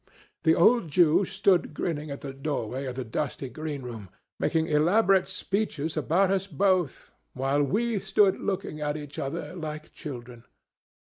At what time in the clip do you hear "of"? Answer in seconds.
2.85-2.95